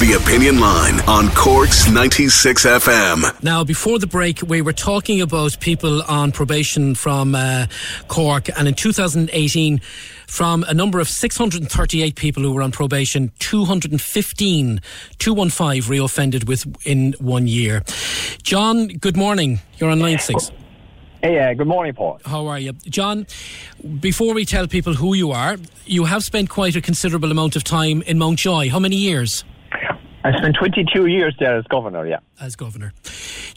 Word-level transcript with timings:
The 0.00 0.14
Opinion 0.14 0.60
Line 0.60 0.98
on 1.00 1.28
Cork's 1.34 1.86
96 1.92 2.64
FM. 2.64 3.42
Now, 3.42 3.64
before 3.64 3.98
the 3.98 4.06
break, 4.06 4.40
we 4.40 4.62
were 4.62 4.72
talking 4.72 5.20
about 5.20 5.60
people 5.60 6.00
on 6.04 6.32
probation 6.32 6.94
from 6.94 7.34
uh, 7.34 7.66
Cork, 8.08 8.48
and 8.58 8.66
in 8.66 8.72
2018, 8.72 9.78
from 10.26 10.64
a 10.66 10.72
number 10.72 11.00
of 11.00 11.08
638 11.10 12.16
people 12.16 12.42
who 12.42 12.50
were 12.52 12.62
on 12.62 12.72
probation, 12.72 13.30
215, 13.40 14.80
215 15.18 15.82
reoffended 15.82 16.48
within 16.48 17.14
one 17.18 17.46
year. 17.46 17.82
John, 18.42 18.86
good 18.88 19.18
morning. 19.18 19.60
You're 19.76 19.90
on 19.90 20.00
line 20.00 20.18
six. 20.18 20.50
Hey, 21.22 21.38
uh, 21.38 21.52
good 21.52 21.68
morning, 21.68 21.92
Paul. 21.92 22.18
How 22.24 22.46
are 22.46 22.58
you? 22.58 22.72
John, 22.72 23.26
before 24.00 24.32
we 24.32 24.46
tell 24.46 24.66
people 24.66 24.94
who 24.94 25.12
you 25.12 25.32
are, 25.32 25.58
you 25.84 26.06
have 26.06 26.24
spent 26.24 26.48
quite 26.48 26.74
a 26.74 26.80
considerable 26.80 27.30
amount 27.30 27.54
of 27.54 27.64
time 27.64 28.00
in 28.06 28.16
Mountjoy. 28.16 28.70
How 28.70 28.78
many 28.78 28.96
years? 28.96 29.44
I 30.22 30.36
spent 30.36 30.56
22 30.56 31.06
years 31.06 31.34
there 31.38 31.56
as 31.56 31.64
governor, 31.66 32.06
yeah. 32.06 32.18
As 32.40 32.56
governor. 32.56 32.92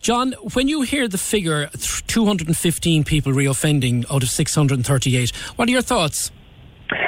John, 0.01 0.33
when 0.53 0.67
you 0.67 0.81
hear 0.81 1.07
the 1.07 1.17
figure 1.17 1.69
215 2.07 3.03
people 3.03 3.33
reoffending 3.33 4.05
out 4.11 4.23
of 4.23 4.29
638, 4.29 5.35
what 5.55 5.67
are 5.67 5.71
your 5.71 5.81
thoughts? 5.81 6.31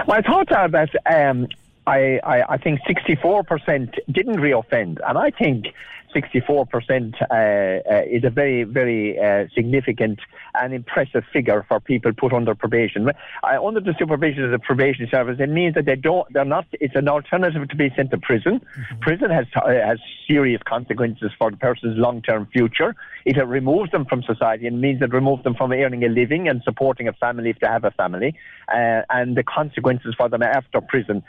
My 0.08 0.22
thoughts 0.22 0.52
are 0.52 0.70
that 0.70 0.89
um, 1.06 1.48
I, 1.88 2.20
I, 2.23 2.53
I 2.53 2.58
think 2.58 2.81
64% 2.81 3.98
didn't 4.11 4.38
reoffend, 4.38 5.00
and 5.08 5.17
I 5.17 5.30
think 5.31 5.67
64% 6.16 7.13
uh, 7.19 7.33
uh, 7.33 8.02
is 8.09 8.23
a 8.23 8.30
very, 8.30 8.63
very 8.63 9.19
uh, 9.19 9.47
significant 9.53 10.19
and 10.53 10.73
impressive 10.73 11.23
figure 11.33 11.66
for 11.67 11.80
people 11.80 12.13
put 12.13 12.31
under 12.31 12.55
probation. 12.55 13.09
Uh, 13.09 13.66
under 13.66 13.81
the 13.81 13.94
supervision 13.99 14.45
of 14.45 14.52
the 14.52 14.59
probation 14.59 15.08
service, 15.11 15.38
it 15.39 15.49
means 15.49 15.75
that 15.75 15.86
they 15.86 15.95
don't, 15.95 16.31
they're 16.31 16.45
not, 16.45 16.66
it's 16.73 16.95
an 16.95 17.09
alternative 17.09 17.67
to 17.67 17.75
be 17.75 17.91
sent 17.95 18.11
to 18.11 18.17
prison. 18.17 18.59
Mm-hmm. 18.59 18.99
Prison 18.99 19.30
has, 19.30 19.45
uh, 19.55 19.67
has 19.67 19.99
serious 20.27 20.61
consequences 20.66 21.31
for 21.38 21.52
the 21.52 21.58
person's 21.58 21.97
long-term 21.97 22.47
future. 22.53 22.95
It 23.26 23.36
removes 23.45 23.92
them 23.92 24.05
from 24.05 24.23
society 24.23 24.67
and 24.67 24.80
means 24.80 25.02
it 25.02 25.11
removes 25.11 25.43
them 25.43 25.55
from 25.55 25.73
earning 25.73 26.03
a 26.03 26.09
living 26.09 26.47
and 26.47 26.61
supporting 26.64 27.08
a 27.08 27.14
family 27.14 27.49
if 27.49 27.59
they 27.59 27.67
have 27.67 27.83
a 27.83 27.92
family. 27.92 28.36
Uh, 28.67 29.02
and 29.09 29.36
the 29.36 29.43
consequences 29.43 30.15
for 30.17 30.30
them 30.30 30.42
after 30.42 30.82
prison 30.82 31.23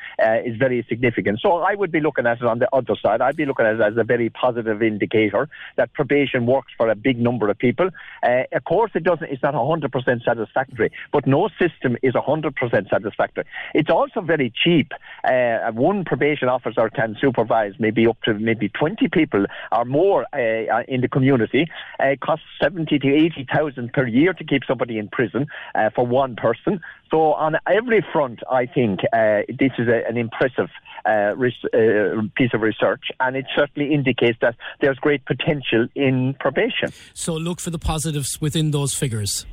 is 0.44 0.56
very 0.56 0.84
significant. 0.88 1.40
So 1.40 1.58
I 1.58 1.74
would 1.74 1.90
be 1.90 2.00
looking 2.00 2.26
at 2.26 2.38
it 2.38 2.44
on 2.44 2.60
the 2.60 2.68
other 2.72 2.94
side. 3.02 3.20
I'd 3.20 3.36
be 3.36 3.44
looking 3.44 3.66
at 3.66 3.74
it 3.74 3.80
as 3.80 3.96
a 3.96 4.04
very 4.04 4.30
positive 4.30 4.75
indicator 4.82 5.48
that 5.76 5.92
probation 5.92 6.46
works 6.46 6.72
for 6.76 6.88
a 6.88 6.94
big 6.94 7.18
number 7.18 7.48
of 7.48 7.58
people. 7.58 7.90
Uh, 8.22 8.42
of 8.52 8.64
course, 8.64 8.90
it 8.94 9.04
doesn't. 9.04 9.30
It's 9.30 9.42
not 9.42 9.54
100% 9.54 10.24
satisfactory, 10.24 10.90
but 11.12 11.26
no 11.26 11.48
system 11.60 11.96
is 12.02 12.14
100% 12.14 12.90
satisfactory. 12.90 13.44
It's 13.74 13.90
also 13.90 14.20
very 14.20 14.52
cheap. 14.64 14.92
Uh, 15.24 15.72
one 15.72 16.04
probation 16.04 16.48
officer 16.48 16.88
can 16.90 17.16
supervise 17.20 17.74
maybe 17.78 18.06
up 18.06 18.20
to 18.22 18.34
maybe 18.34 18.68
20 18.68 19.08
people 19.08 19.46
or 19.72 19.84
more 19.84 20.26
uh, 20.32 20.82
in 20.88 21.00
the 21.00 21.08
community. 21.08 21.66
Uh, 22.00 22.08
it 22.08 22.20
costs 22.20 22.44
70 22.62 22.98
to 22.98 23.14
80,000 23.14 23.92
per 23.92 24.06
year 24.06 24.32
to 24.32 24.44
keep 24.44 24.62
somebody 24.66 24.98
in 24.98 25.08
prison 25.08 25.46
uh, 25.74 25.90
for 25.94 26.06
one 26.06 26.36
person. 26.36 26.80
So 27.10 27.34
on 27.34 27.56
every 27.68 28.04
front, 28.12 28.40
I 28.50 28.66
think 28.66 29.00
uh, 29.12 29.42
this 29.48 29.72
is 29.78 29.88
a, 29.88 30.06
an 30.08 30.16
impressive 30.16 30.68
uh, 31.04 31.34
res- 31.36 31.54
uh, 31.72 32.22
piece 32.36 32.52
of 32.52 32.62
research, 32.62 33.04
and 33.20 33.36
it 33.36 33.46
certainly 33.54 33.94
indicates 33.94 34.38
that 34.40 34.56
there's 34.80 34.98
great 34.98 35.24
potential 35.24 35.86
in 35.94 36.34
probation. 36.40 36.90
So 37.14 37.34
look 37.34 37.60
for 37.60 37.70
the 37.70 37.78
positives 37.78 38.40
within 38.40 38.72
those 38.72 38.94
figures. 38.94 39.46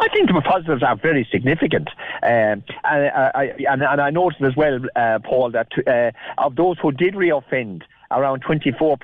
I 0.00 0.08
think 0.08 0.28
the 0.28 0.40
positives 0.40 0.82
are 0.82 0.96
very 0.96 1.28
significant. 1.30 1.88
Um, 2.22 2.64
and, 2.84 3.10
I, 3.34 3.52
and, 3.68 3.82
and, 3.82 4.00
I 4.00 4.10
noticed 4.10 4.42
as 4.42 4.56
well, 4.56 4.78
uh, 4.96 5.18
Paul, 5.22 5.50
that 5.50 5.68
uh, 5.86 6.10
of 6.42 6.56
those 6.56 6.76
who 6.80 6.90
did 6.90 7.14
reoffend, 7.14 7.82
around 8.10 8.42
24% 8.42 8.98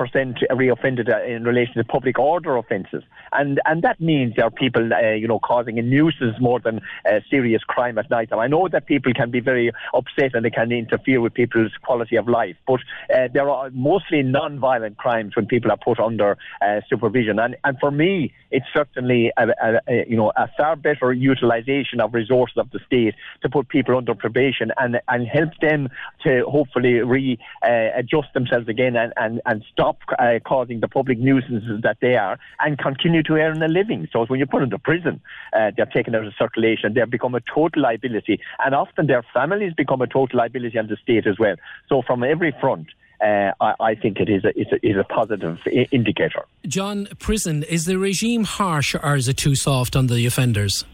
reoffended 0.50 1.12
uh, 1.12 1.24
in 1.24 1.44
relation 1.44 1.74
to 1.74 1.84
public 1.84 2.18
order 2.18 2.56
offences. 2.56 3.02
And, 3.32 3.60
and 3.64 3.82
that 3.82 4.00
means 4.00 4.34
there 4.36 4.46
are 4.46 4.50
people, 4.50 4.92
uh, 4.92 5.12
you 5.12 5.28
know, 5.28 5.38
causing 5.38 5.78
a 5.78 5.82
nuisance 5.82 6.36
more 6.40 6.58
than 6.60 6.80
uh, 7.04 7.20
serious 7.30 7.62
crime 7.62 7.98
at 7.98 8.10
night. 8.10 8.28
And 8.32 8.40
I 8.40 8.46
know 8.46 8.68
that 8.68 8.86
people 8.86 9.12
can 9.14 9.30
be 9.30 9.40
very 9.40 9.70
upset 9.94 10.34
and 10.34 10.44
they 10.44 10.50
can 10.50 10.72
interfere 10.72 11.20
with 11.20 11.34
people's 11.34 11.72
quality 11.82 12.16
of 12.16 12.28
life, 12.28 12.56
but 12.66 12.80
uh, 13.14 13.28
there 13.32 13.48
are 13.48 13.70
mostly 13.70 14.22
non-violent 14.22 14.96
crimes 14.96 15.36
when 15.36 15.46
people 15.46 15.70
are 15.70 15.76
put 15.76 16.00
under 16.00 16.36
uh, 16.60 16.80
supervision. 16.88 17.38
And, 17.38 17.56
and 17.64 17.78
for 17.78 17.90
me, 17.90 18.32
it's 18.50 18.66
certainly 18.74 19.32
a, 19.36 19.48
a, 19.48 19.80
a, 19.88 20.06
you 20.08 20.16
know, 20.16 20.32
a 20.36 20.48
far 20.56 20.76
better 20.76 21.12
utilisation 21.12 22.00
of 22.00 22.14
resources 22.14 22.56
of 22.56 22.70
the 22.70 22.80
state 22.86 23.14
to 23.42 23.48
put 23.48 23.68
people 23.68 23.96
under 23.96 24.14
probation 24.14 24.72
and, 24.78 25.00
and 25.08 25.26
help 25.26 25.50
them 25.60 25.88
to 26.24 26.44
hopefully 26.48 27.00
readjust 27.00 28.32
themselves 28.34 28.68
again 28.68 28.95
and, 28.96 29.12
and, 29.16 29.40
and 29.46 29.64
stop 29.72 29.98
uh, 30.18 30.38
causing 30.44 30.80
the 30.80 30.88
public 30.88 31.18
nuisances 31.18 31.82
that 31.82 31.98
they 32.00 32.16
are 32.16 32.38
and 32.60 32.78
continue 32.78 33.22
to 33.22 33.34
earn 33.34 33.62
a 33.62 33.68
living. 33.68 34.08
So 34.12 34.24
when 34.26 34.40
you 34.40 34.46
put 34.46 34.60
them 34.60 34.70
to 34.70 34.78
prison, 34.78 35.20
uh, 35.52 35.70
they're 35.76 35.86
taken 35.86 36.14
out 36.14 36.24
of 36.24 36.32
circulation, 36.38 36.94
they 36.94 37.00
have 37.00 37.10
become 37.10 37.34
a 37.34 37.40
total 37.40 37.82
liability, 37.82 38.40
and 38.64 38.74
often 38.74 39.06
their 39.06 39.24
families 39.34 39.72
become 39.74 40.02
a 40.02 40.06
total 40.06 40.38
liability 40.38 40.78
on 40.78 40.86
the 40.88 40.96
state 40.96 41.26
as 41.26 41.38
well. 41.38 41.56
So 41.88 42.02
from 42.02 42.22
every 42.22 42.54
front, 42.60 42.88
uh, 43.20 43.52
I, 43.60 43.74
I, 43.80 43.94
think 43.94 44.18
it 44.18 44.28
is 44.28 44.44
a, 44.44 44.48
a, 44.48 44.78
it's 44.82 44.98
a 44.98 45.04
positive 45.04 45.58
I- 45.66 45.88
indicator. 45.90 46.44
John, 46.66 47.08
prison, 47.18 47.62
is 47.62 47.86
the 47.86 47.98
regime 47.98 48.44
harsh 48.44 48.94
or 48.94 49.16
is 49.16 49.28
it 49.28 49.38
too 49.38 49.54
soft 49.54 49.96
on 49.96 50.08
the 50.08 50.26
offenders? 50.26 50.84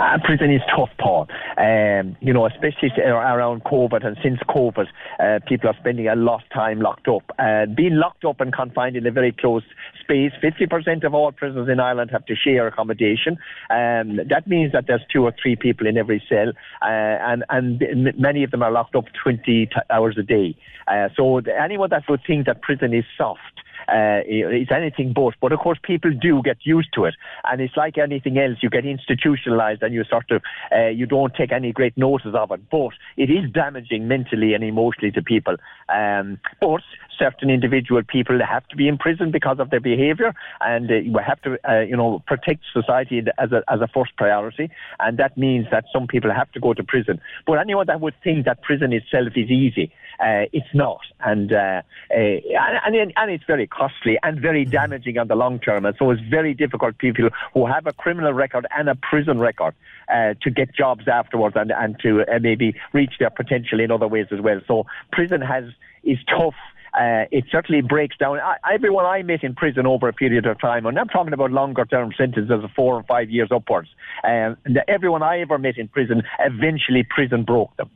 Uh, 0.00 0.16
prison 0.24 0.50
is 0.50 0.62
tough, 0.74 0.88
Paul. 0.98 1.28
Um, 1.58 2.16
you 2.20 2.32
know, 2.32 2.46
especially 2.46 2.90
around 3.02 3.64
COVID 3.64 4.06
and 4.06 4.16
since 4.22 4.38
COVID, 4.48 4.86
uh, 5.18 5.40
people 5.46 5.68
are 5.68 5.76
spending 5.78 6.08
a 6.08 6.16
lot 6.16 6.42
of 6.42 6.48
time 6.48 6.80
locked 6.80 7.06
up. 7.06 7.22
Uh, 7.38 7.66
being 7.66 7.96
locked 7.96 8.24
up 8.24 8.40
and 8.40 8.50
confined 8.50 8.96
in 8.96 9.06
a 9.06 9.10
very 9.10 9.30
close 9.30 9.62
space, 10.00 10.32
50% 10.42 11.04
of 11.04 11.12
all 11.12 11.32
prisoners 11.32 11.68
in 11.68 11.80
Ireland 11.80 12.10
have 12.12 12.24
to 12.26 12.34
share 12.34 12.66
accommodation. 12.66 13.36
Um, 13.68 14.20
that 14.28 14.44
means 14.46 14.72
that 14.72 14.86
there's 14.86 15.02
two 15.12 15.24
or 15.24 15.34
three 15.40 15.54
people 15.54 15.86
in 15.86 15.98
every 15.98 16.22
cell, 16.28 16.48
uh, 16.80 16.86
and, 16.88 17.44
and 17.50 17.82
many 18.16 18.42
of 18.42 18.52
them 18.52 18.62
are 18.62 18.72
locked 18.72 18.96
up 18.96 19.04
20 19.22 19.42
t- 19.42 19.70
hours 19.90 20.16
a 20.18 20.22
day. 20.22 20.56
Uh, 20.88 21.08
so 21.14 21.38
anyone 21.38 21.90
that 21.90 22.04
would 22.08 22.22
think 22.26 22.46
that 22.46 22.62
prison 22.62 22.94
is 22.94 23.04
soft, 23.18 23.60
uh, 23.88 24.22
it's 24.26 24.72
anything 24.72 25.12
but. 25.12 25.34
But 25.40 25.52
of 25.52 25.60
course, 25.60 25.78
people 25.82 26.10
do 26.12 26.42
get 26.42 26.58
used 26.62 26.92
to 26.94 27.04
it, 27.04 27.14
and 27.44 27.60
it's 27.60 27.76
like 27.76 27.98
anything 27.98 28.38
else. 28.38 28.58
You 28.62 28.70
get 28.70 28.84
institutionalized, 28.84 29.82
and 29.82 29.94
you 29.94 30.04
sort 30.04 30.30
of 30.30 30.42
uh, 30.74 30.88
you 30.88 31.06
don't 31.06 31.34
take 31.34 31.52
any 31.52 31.72
great 31.72 31.96
notice 31.96 32.34
of 32.34 32.50
it. 32.50 32.60
But 32.70 32.92
it 33.16 33.30
is 33.30 33.50
damaging 33.50 34.08
mentally 34.08 34.54
and 34.54 34.64
emotionally 34.64 35.12
to 35.12 35.22
people. 35.22 35.56
Um, 35.88 36.38
but 36.60 36.82
certain 37.18 37.50
individual 37.50 38.02
people 38.02 38.38
have 38.44 38.66
to 38.68 38.76
be 38.76 38.88
in 38.88 38.96
prison 38.96 39.30
because 39.30 39.58
of 39.58 39.70
their 39.70 39.80
behaviour, 39.80 40.34
and 40.60 40.90
uh, 40.90 40.94
we 41.06 41.22
have 41.26 41.40
to, 41.42 41.58
uh, 41.68 41.80
you 41.80 41.96
know, 41.96 42.22
protect 42.26 42.62
society 42.72 43.22
as 43.38 43.52
a 43.52 43.62
as 43.68 43.80
a 43.80 43.88
first 43.88 44.16
priority, 44.16 44.70
and 44.98 45.18
that 45.18 45.36
means 45.36 45.66
that 45.70 45.84
some 45.92 46.06
people 46.06 46.32
have 46.32 46.50
to 46.52 46.60
go 46.60 46.74
to 46.74 46.82
prison. 46.82 47.20
But 47.46 47.58
anyone 47.58 47.86
that 47.86 48.00
would 48.00 48.14
think 48.24 48.44
that 48.46 48.62
prison 48.62 48.92
itself 48.92 49.32
is 49.36 49.50
easy 49.50 49.92
uh, 50.20 50.44
it's 50.52 50.66
not, 50.74 51.00
and, 51.20 51.52
uh, 51.52 51.82
uh, 52.10 52.14
and 52.14 53.12
and 53.16 53.30
it's 53.30 53.44
very 53.44 53.66
costly 53.66 54.18
and 54.22 54.38
very 54.38 54.64
damaging 54.64 55.16
on 55.16 55.28
the 55.28 55.34
long 55.34 55.58
term, 55.58 55.86
and 55.86 55.96
so 55.98 56.10
it's 56.10 56.20
very 56.22 56.52
difficult 56.52 56.94
for 56.94 56.98
people 56.98 57.30
who 57.54 57.66
have 57.66 57.86
a 57.86 57.92
criminal 57.92 58.32
record 58.32 58.66
and 58.76 58.88
a 58.88 58.94
prison 58.94 59.38
record 59.38 59.74
uh, 60.12 60.34
to 60.42 60.50
get 60.50 60.74
jobs 60.74 61.08
afterwards 61.08 61.56
and 61.56 61.72
and 61.72 61.98
to 62.00 62.22
uh, 62.22 62.38
maybe 62.40 62.74
reach 62.92 63.14
their 63.18 63.30
potential 63.30 63.80
in 63.80 63.90
other 63.90 64.08
ways 64.08 64.26
as 64.30 64.40
well. 64.40 64.60
So 64.66 64.84
prison 65.10 65.40
has 65.40 65.64
is 66.04 66.18
tough. 66.28 66.54
Uh, 66.92 67.24
it 67.30 67.44
certainly 67.52 67.82
breaks 67.82 68.16
down. 68.16 68.40
I, 68.40 68.56
everyone 68.72 69.06
I 69.06 69.22
met 69.22 69.44
in 69.44 69.54
prison 69.54 69.86
over 69.86 70.08
a 70.08 70.12
period 70.12 70.44
of 70.44 70.60
time, 70.60 70.86
and 70.86 70.98
I'm 70.98 71.08
talking 71.08 71.32
about 71.32 71.52
longer 71.52 71.84
term 71.84 72.12
sentences 72.18 72.50
of 72.50 72.70
four 72.72 72.98
and 72.98 73.06
five 73.06 73.30
years 73.30 73.50
upwards, 73.52 73.88
um, 74.24 74.56
everyone 74.88 75.22
I 75.22 75.40
ever 75.40 75.56
met 75.56 75.78
in 75.78 75.86
prison, 75.86 76.24
eventually 76.40 77.04
prison 77.08 77.44
broke 77.44 77.76
them. 77.76 77.90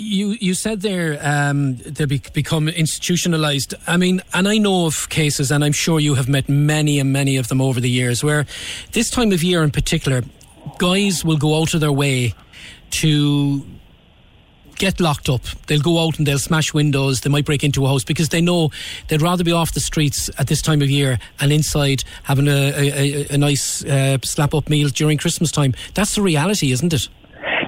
You 0.00 0.36
you 0.40 0.54
said 0.54 0.82
there 0.82 1.18
um, 1.20 1.74
they 1.78 2.04
be, 2.04 2.22
become 2.32 2.68
institutionalized. 2.68 3.74
I 3.88 3.96
mean, 3.96 4.22
and 4.32 4.46
I 4.46 4.58
know 4.58 4.86
of 4.86 5.08
cases, 5.08 5.50
and 5.50 5.64
I'm 5.64 5.72
sure 5.72 5.98
you 5.98 6.14
have 6.14 6.28
met 6.28 6.48
many 6.48 7.00
and 7.00 7.12
many 7.12 7.36
of 7.36 7.48
them 7.48 7.60
over 7.60 7.80
the 7.80 7.90
years, 7.90 8.22
where 8.22 8.46
this 8.92 9.10
time 9.10 9.32
of 9.32 9.42
year 9.42 9.64
in 9.64 9.72
particular, 9.72 10.22
guys 10.78 11.24
will 11.24 11.36
go 11.36 11.60
out 11.60 11.74
of 11.74 11.80
their 11.80 11.90
way 11.90 12.32
to 12.90 13.66
get 14.76 15.00
locked 15.00 15.28
up. 15.28 15.42
They'll 15.66 15.80
go 15.80 15.98
out 15.98 16.18
and 16.18 16.28
they'll 16.28 16.38
smash 16.38 16.72
windows. 16.72 17.22
They 17.22 17.30
might 17.30 17.44
break 17.44 17.64
into 17.64 17.84
a 17.84 17.88
house 17.88 18.04
because 18.04 18.28
they 18.28 18.40
know 18.40 18.70
they'd 19.08 19.20
rather 19.20 19.42
be 19.42 19.50
off 19.50 19.74
the 19.74 19.80
streets 19.80 20.30
at 20.38 20.46
this 20.46 20.62
time 20.62 20.80
of 20.80 20.88
year 20.88 21.18
and 21.40 21.52
inside 21.52 22.04
having 22.22 22.46
a, 22.46 22.72
a, 22.76 23.26
a 23.34 23.38
nice 23.38 23.84
uh, 23.84 24.18
slap 24.22 24.54
up 24.54 24.68
meal 24.68 24.90
during 24.90 25.18
Christmas 25.18 25.50
time. 25.50 25.74
That's 25.94 26.14
the 26.14 26.22
reality, 26.22 26.70
isn't 26.70 26.92
it? 26.92 27.08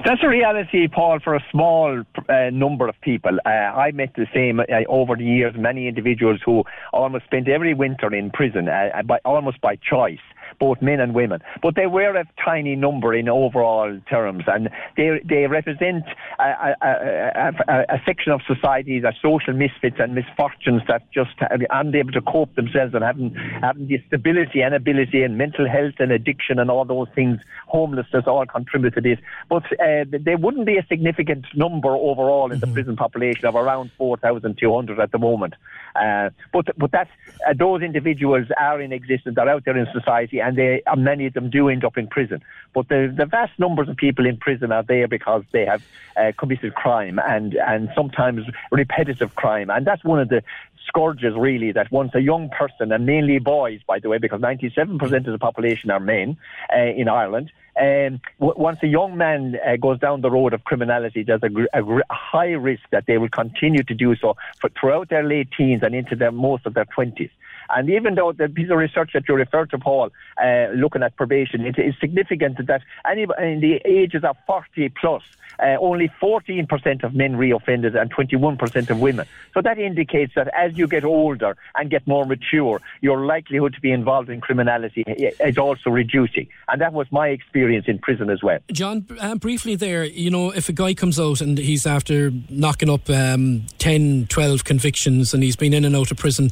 That's 0.03 0.21
a 0.23 0.27
reality, 0.27 0.87
Paul, 0.87 1.19
for 1.23 1.35
a 1.35 1.43
small 1.51 2.01
uh, 2.27 2.49
number 2.51 2.87
of 2.87 2.99
people. 3.01 3.37
Uh, 3.45 3.49
I 3.49 3.91
met 3.91 4.15
the 4.15 4.25
same 4.33 4.59
uh, 4.59 4.63
over 4.89 5.15
the 5.15 5.23
years, 5.23 5.53
many 5.55 5.87
individuals 5.87 6.39
who 6.43 6.63
almost 6.91 7.25
spent 7.25 7.47
every 7.47 7.75
winter 7.75 8.13
in 8.13 8.31
prison, 8.31 8.67
uh, 8.67 8.89
by, 9.05 9.19
almost 9.25 9.61
by 9.61 9.75
choice 9.75 10.17
both 10.59 10.81
men 10.81 10.99
and 10.99 11.13
women. 11.13 11.41
But 11.61 11.75
they 11.75 11.87
were 11.87 12.15
a 12.15 12.25
tiny 12.43 12.75
number 12.75 13.13
in 13.13 13.29
overall 13.29 13.99
terms, 14.09 14.43
and 14.47 14.69
they 14.97 15.21
they 15.23 15.47
represent 15.47 16.03
a, 16.39 16.75
a, 16.81 17.53
a, 17.67 17.85
a 17.89 18.01
section 18.05 18.31
of 18.31 18.41
society 18.47 18.99
that 18.99 19.15
social 19.21 19.53
misfits 19.53 19.97
and 19.99 20.15
misfortunes 20.15 20.81
that 20.87 21.11
just 21.11 21.31
aren't 21.69 21.95
able 21.95 22.11
to 22.11 22.21
cope 22.21 22.53
themselves 22.55 22.93
and 22.93 23.03
having 23.03 23.33
having 23.61 23.87
the 23.87 24.01
stability 24.07 24.61
and 24.61 24.73
ability 24.75 25.23
and 25.23 25.37
mental 25.37 25.67
health 25.67 25.95
and 25.99 26.11
addiction 26.11 26.59
and 26.59 26.69
all 26.69 26.85
those 26.85 27.07
things, 27.15 27.39
homelessness 27.67 28.25
all 28.27 28.45
contribute 28.45 28.93
to 28.95 29.01
this. 29.01 29.19
But 29.49 29.63
uh, 29.79 30.05
there 30.07 30.37
wouldn't 30.37 30.65
be 30.65 30.77
a 30.77 30.85
significant 30.87 31.45
number 31.55 31.89
overall 31.89 32.51
in 32.51 32.59
the 32.59 32.65
mm-hmm. 32.65 32.73
prison 32.73 32.95
population 32.95 33.45
of 33.45 33.55
around 33.55 33.91
4,200 33.97 34.99
at 34.99 35.11
the 35.11 35.17
moment. 35.17 35.55
Uh, 35.95 36.29
but 36.53 36.67
but 36.77 36.91
that's 36.91 37.09
uh, 37.47 37.53
those 37.57 37.81
individuals 37.81 38.47
are 38.57 38.81
in 38.81 38.91
existence, 38.91 39.37
are 39.37 39.49
out 39.49 39.65
there 39.65 39.77
in 39.77 39.87
society, 39.91 40.39
and 40.39 40.57
they 40.57 40.81
uh, 40.87 40.95
many 40.95 41.25
of 41.25 41.33
them 41.33 41.49
do 41.49 41.69
end 41.69 41.83
up 41.83 41.97
in 41.97 42.07
prison. 42.07 42.41
But 42.73 42.87
the 42.89 43.13
the 43.15 43.25
vast 43.25 43.57
numbers 43.59 43.89
of 43.89 43.97
people 43.97 44.25
in 44.25 44.37
prison 44.37 44.71
are 44.71 44.83
there 44.83 45.07
because 45.07 45.43
they 45.51 45.65
have 45.65 45.83
uh, 46.17 46.31
committed 46.37 46.75
crime 46.75 47.19
and 47.19 47.55
and 47.55 47.89
sometimes 47.95 48.45
repetitive 48.71 49.35
crime, 49.35 49.69
and 49.69 49.85
that's 49.85 50.03
one 50.03 50.19
of 50.19 50.29
the 50.29 50.43
scourges 50.87 51.33
really 51.37 51.71
that 51.71 51.91
once 51.91 52.11
a 52.15 52.19
young 52.19 52.49
person, 52.49 52.91
and 52.91 53.05
mainly 53.05 53.39
boys, 53.39 53.79
by 53.87 53.99
the 53.99 54.09
way, 54.09 54.17
because 54.17 54.41
97% 54.41 55.01
of 55.01 55.23
the 55.25 55.37
population 55.37 55.91
are 55.91 55.99
men 55.99 56.37
uh, 56.75 56.79
in 56.79 57.07
Ireland, 57.07 57.51
um, 57.79 58.19
w- 58.39 58.53
once 58.57 58.79
a 58.83 58.87
young 58.87 59.17
man 59.17 59.57
uh, 59.65 59.77
goes 59.77 59.99
down 59.99 60.21
the 60.21 60.31
road 60.31 60.53
of 60.53 60.63
criminality, 60.63 61.23
there's 61.23 61.43
a, 61.43 61.49
gr- 61.49 61.65
a, 61.73 61.81
gr- 61.81 62.01
high 62.09 62.51
risk 62.51 62.83
that 62.91 63.05
they 63.07 63.17
will 63.17 63.29
continue 63.29 63.83
to 63.83 63.93
do 63.93 64.15
so 64.15 64.35
for, 64.59 64.69
throughout 64.69 65.09
their 65.09 65.23
late 65.23 65.49
teens 65.57 65.81
and 65.83 65.95
into 65.95 66.15
their, 66.15 66.31
most 66.31 66.65
of 66.65 66.73
their 66.73 66.85
20s. 66.85 67.29
And 67.75 67.89
even 67.89 68.15
though 68.15 68.31
the 68.31 68.49
piece 68.49 68.69
of 68.69 68.77
research 68.77 69.11
that 69.13 69.27
you 69.27 69.35
referred 69.35 69.69
to, 69.71 69.77
Paul, 69.77 70.09
uh, 70.41 70.67
looking 70.75 71.03
at 71.03 71.15
probation, 71.15 71.65
it 71.65 71.77
is 71.77 71.95
significant 71.99 72.65
that 72.67 72.81
any, 73.09 73.23
in 73.23 73.59
the 73.61 73.81
ages 73.85 74.23
of 74.23 74.37
40 74.45 74.89
plus, 74.89 75.23
uh, 75.61 75.77
only 75.79 76.09
14% 76.21 77.03
of 77.03 77.13
men 77.13 77.33
reoffended 77.33 77.99
and 77.99 78.13
21% 78.13 78.89
of 78.89 78.99
women. 78.99 79.27
So 79.53 79.61
that 79.61 79.77
indicates 79.77 80.33
that 80.35 80.49
as 80.57 80.77
you 80.77 80.87
get 80.87 81.03
older 81.03 81.55
and 81.75 81.89
get 81.89 82.05
more 82.07 82.25
mature, 82.25 82.81
your 83.01 83.25
likelihood 83.25 83.73
to 83.75 83.81
be 83.81 83.91
involved 83.91 84.29
in 84.29 84.41
criminality 84.41 85.03
is 85.07 85.57
also 85.57 85.89
reducing. 85.89 86.47
And 86.67 86.81
that 86.81 86.93
was 86.93 87.07
my 87.11 87.27
experience 87.27 87.85
in 87.87 87.99
prison 87.99 88.29
as 88.29 88.41
well. 88.41 88.59
John, 88.71 89.05
uh, 89.19 89.35
briefly 89.35 89.75
there, 89.75 90.03
you 90.03 90.31
know, 90.31 90.51
if 90.51 90.69
a 90.69 90.73
guy 90.73 90.93
comes 90.93 91.19
out 91.19 91.41
and 91.41 91.57
he's 91.57 91.85
after 91.85 92.31
knocking 92.49 92.89
up 92.89 93.09
um, 93.09 93.63
10, 93.77 94.27
12 94.27 94.63
convictions 94.63 95.33
and 95.33 95.43
he's 95.43 95.55
been 95.55 95.73
in 95.73 95.85
and 95.85 95.95
out 95.95 96.11
of 96.11 96.17
prison, 96.17 96.49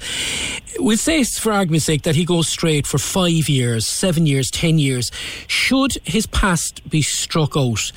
we'll 0.79 0.97
say, 0.97 1.23
for 1.23 1.51
argument's 1.51 1.85
sake, 1.85 2.03
that 2.03 2.15
he 2.15 2.25
goes 2.25 2.47
straight 2.47 2.85
for 2.85 2.97
five 2.97 3.47
years, 3.47 3.87
seven 3.87 4.25
years, 4.25 4.51
ten 4.51 4.77
years. 4.77 5.11
Should 5.47 5.97
his 6.03 6.25
past 6.27 6.87
be 6.89 7.01
struck 7.01 7.55
out 7.55 7.91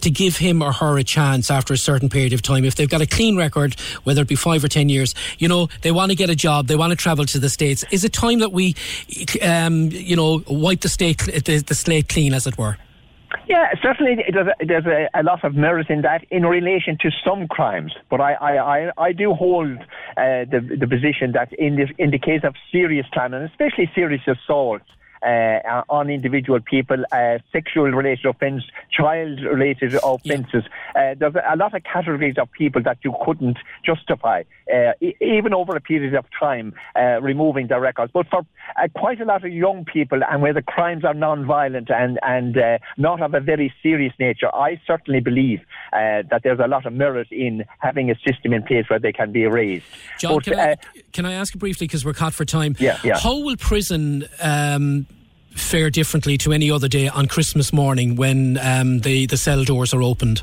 to 0.00 0.10
give 0.10 0.36
him 0.36 0.48
him 0.48 0.62
or 0.62 0.72
her 0.72 0.98
a 0.98 1.04
chance 1.04 1.50
after 1.50 1.74
a 1.74 1.76
certain 1.76 2.08
period 2.08 2.32
of 2.32 2.42
time. 2.42 2.64
If 2.64 2.74
they've 2.74 2.88
got 2.88 3.00
a 3.00 3.06
clean 3.06 3.36
record, 3.36 3.78
whether 4.04 4.22
it 4.22 4.28
be 4.28 4.34
five 4.34 4.64
or 4.64 4.68
ten 4.68 4.88
years, 4.88 5.14
you 5.38 5.48
know, 5.48 5.68
they 5.82 5.92
want 5.92 6.10
to 6.10 6.16
get 6.16 6.30
a 6.30 6.34
job, 6.34 6.66
they 6.66 6.76
want 6.76 6.90
to 6.90 6.96
travel 6.96 7.24
to 7.26 7.38
the 7.38 7.48
States. 7.48 7.84
Is 7.90 8.04
it 8.04 8.12
time 8.12 8.40
that 8.40 8.52
we, 8.52 8.74
um, 9.42 9.90
you 9.92 10.16
know, 10.16 10.42
wipe 10.48 10.80
the, 10.80 10.88
state, 10.88 11.18
the, 11.18 11.62
the 11.66 11.74
slate 11.74 12.08
clean, 12.08 12.34
as 12.34 12.46
it 12.46 12.58
were? 12.58 12.78
Yeah, 13.46 13.72
certainly 13.82 14.24
there's, 14.32 14.46
a, 14.46 14.66
there's 14.66 14.86
a, 14.86 15.08
a, 15.18 15.22
lot 15.22 15.44
of 15.44 15.54
merit 15.54 15.90
in 15.90 16.02
that 16.02 16.24
in 16.30 16.44
relation 16.46 16.96
to 17.02 17.10
some 17.24 17.46
crimes. 17.48 17.92
But 18.10 18.20
I, 18.20 18.32
I, 18.34 18.78
I, 18.78 18.90
I 18.98 19.12
do 19.12 19.34
hold 19.34 19.78
uh, 19.78 20.44
the, 20.50 20.76
the 20.80 20.86
position 20.86 21.32
that 21.32 21.52
in, 21.52 21.76
this, 21.76 21.90
in 21.98 22.10
the 22.10 22.18
case 22.18 22.40
of 22.44 22.54
serious 22.72 23.06
crime, 23.12 23.34
and 23.34 23.44
especially 23.48 23.90
serious 23.94 24.22
assault, 24.26 24.82
uh, 25.22 25.82
on 25.88 26.10
individual 26.10 26.60
people, 26.60 27.04
uh, 27.12 27.38
sexual 27.52 27.90
related 27.90 28.26
offence, 28.26 28.64
child 28.90 29.40
related 29.42 29.94
offences. 30.02 30.64
Yeah. 30.94 31.12
Uh, 31.12 31.14
there's 31.18 31.34
a 31.34 31.56
lot 31.56 31.74
of 31.74 31.82
categories 31.84 32.36
of 32.38 32.50
people 32.52 32.82
that 32.82 32.98
you 33.02 33.14
couldn't 33.24 33.58
justify, 33.84 34.42
uh, 34.72 34.92
even 35.20 35.54
over 35.54 35.76
a 35.76 35.80
period 35.80 36.14
of 36.14 36.24
time, 36.38 36.74
uh, 36.96 37.20
removing 37.20 37.68
their 37.68 37.80
records. 37.80 38.12
But 38.12 38.28
for 38.28 38.46
uh, 38.76 38.88
quite 38.94 39.20
a 39.20 39.24
lot 39.24 39.44
of 39.44 39.52
young 39.52 39.84
people, 39.84 40.20
and 40.28 40.42
where 40.42 40.52
the 40.52 40.62
crimes 40.62 41.04
are 41.04 41.14
non-violent 41.14 41.90
and 41.90 42.18
and 42.22 42.56
not 42.96 43.22
of 43.22 43.34
a 43.34 43.40
very 43.40 43.72
serious 43.82 44.12
nature, 44.18 44.54
I 44.54 44.80
certainly 44.86 45.20
believe 45.20 45.60
that 45.92 46.40
there's 46.42 46.60
a 46.60 46.66
lot 46.66 46.86
of 46.86 46.92
merit 46.92 47.28
in 47.30 47.64
having 47.78 48.10
a 48.10 48.14
system 48.26 48.52
in 48.52 48.62
place 48.62 48.84
where 48.88 48.98
they 48.98 49.12
can 49.12 49.32
be 49.32 49.42
erased. 49.42 49.86
John, 50.18 50.36
but, 50.36 50.44
can, 50.44 50.58
I, 50.58 50.76
can 51.12 51.26
I 51.26 51.32
ask 51.32 51.54
you 51.54 51.60
briefly 51.60 51.86
because 51.86 52.04
we're 52.04 52.12
caught 52.12 52.34
for 52.34 52.44
time? 52.44 52.76
Yeah, 52.78 52.98
yeah. 53.02 53.18
How 53.18 53.38
will 53.38 53.56
prison 53.56 54.26
um, 54.40 55.06
fare 55.60 55.90
differently 55.90 56.38
to 56.38 56.52
any 56.52 56.70
other 56.70 56.88
day 56.88 57.08
on 57.08 57.26
Christmas 57.26 57.72
morning 57.72 58.16
when 58.16 58.58
um, 58.58 59.00
the, 59.00 59.26
the 59.26 59.36
cell 59.36 59.64
doors 59.64 59.92
are 59.92 60.02
opened? 60.02 60.42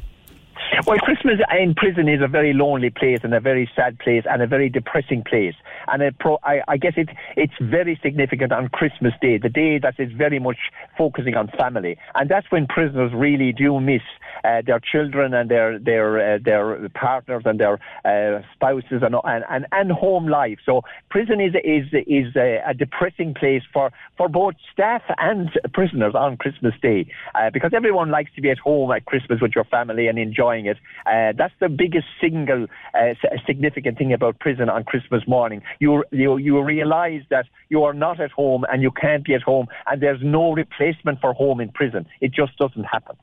Well, 0.86 0.98
Christmas 1.00 1.40
in 1.58 1.74
prison 1.74 2.08
is 2.08 2.22
a 2.22 2.28
very 2.28 2.54
lonely 2.54 2.90
place 2.90 3.20
and 3.24 3.34
a 3.34 3.40
very 3.40 3.70
sad 3.76 3.98
place 4.00 4.24
and 4.30 4.42
a 4.42 4.48
very 4.48 4.70
depressing 4.70 5.24
place. 5.24 5.56
And 5.88 6.18
pro- 6.20 6.40
I, 6.44 6.62
I, 6.68 6.78
guess 6.78 6.94
it, 6.98 7.10
it's 7.36 7.54
very 7.60 8.00
significant 8.04 8.52
on 8.52 8.70
Christmas 8.70 9.14
Day, 9.22 9.38
the 9.38 9.50
day 9.50 9.80
that 9.80 9.96
is 10.00 10.12
very 10.12 10.40
much 10.40 10.58
focusing 10.98 11.36
on 11.36 11.48
family. 11.58 11.98
And 12.14 12.30
that's 12.30 12.52
when 12.52 12.68
prisoners 12.68 13.12
really 13.14 13.52
do 13.52 13.80
miss 13.80 14.02
uh, 14.44 14.62
their 14.66 14.80
children 14.80 15.34
and 15.34 15.50
their 15.50 15.80
their 15.80 16.36
uh, 16.36 16.40
their 16.44 16.90
partners 16.90 17.44
and 17.46 17.60
their 17.60 17.80
uh, 18.04 18.42
spouses 18.54 19.02
and, 19.02 19.16
and 19.26 19.66
and 19.72 19.92
home 19.92 20.28
life. 20.28 20.60
So 20.66 20.82
prison 21.10 21.40
is 21.40 21.54
is 21.64 21.88
is 22.06 22.36
a, 22.36 22.62
a 22.68 22.74
depressing 22.74 23.34
place 23.34 23.64
for 23.74 23.92
for 24.18 24.30
both 24.30 24.56
staff 24.72 25.02
and 25.18 25.50
prisoners 25.74 26.14
on 26.16 26.38
Christmas 26.38 26.74
Day 26.82 27.08
uh, 27.34 27.50
because 27.52 27.72
everyone 27.74 28.12
likes 28.12 28.32
to 28.36 28.42
be 28.42 28.52
at 28.52 28.60
home 28.60 28.92
at 28.92 29.06
Christmas 29.06 29.42
with 29.42 29.54
your 29.56 29.66
family 29.66 30.08
and 30.08 30.20
enjoying 30.20 30.65
it. 30.66 30.78
Uh, 31.06 31.34
that's 31.38 31.54
the 31.60 31.70
biggest 31.70 32.08
single 32.22 32.68
uh, 32.94 33.14
significant 33.46 33.98
thing 33.98 34.14
about 34.14 34.40
prison 34.40 34.70
on 34.70 34.84
Christmas 34.84 35.24
morning. 35.28 35.62
You 35.80 36.04
you 36.12 36.38
you 36.38 36.62
realise 36.64 37.24
that 37.30 37.46
you 37.70 37.84
are 37.84 37.94
not 37.94 38.20
at 38.20 38.32
home 38.32 38.66
and 38.72 38.82
you 38.82 38.92
can't 38.92 39.24
be 39.24 39.34
at 39.34 39.42
home, 39.42 39.68
and 39.88 40.02
there's 40.02 40.22
no 40.24 40.54
replacement 40.54 41.22
for 41.22 41.34
home 41.34 41.60
in 41.60 41.70
prison. 41.70 42.06
It 42.22 42.34
just 42.34 42.58
doesn't 42.58 42.84
happen. 42.86 43.16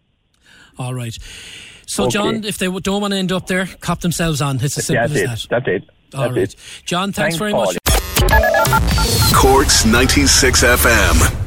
All 0.79 0.95
right. 0.95 1.17
So, 1.87 2.05
okay. 2.05 2.13
John, 2.13 2.45
if 2.45 2.59
they 2.59 2.69
don't 2.69 3.01
want 3.01 3.13
to 3.13 3.19
end 3.19 3.33
up 3.33 3.47
there, 3.47 3.67
cop 3.81 4.01
themselves 4.01 4.41
on. 4.41 4.57
It's 4.57 4.79
as 4.79 4.87
simple 4.87 5.09
That's 5.09 5.21
as 5.33 5.45
it. 5.45 5.49
that. 5.51 5.65
That's 5.65 5.85
it. 5.85 5.91
All 6.15 6.21
That's 6.23 6.35
right. 6.35 6.43
it. 6.43 6.57
John, 6.85 7.13
thanks, 7.13 7.37
thanks 7.37 7.37
very 7.37 7.53
Paul. 7.53 7.67
much. 7.67 9.35
Corks 9.35 9.85
96 9.85 10.63
FM. 10.63 11.42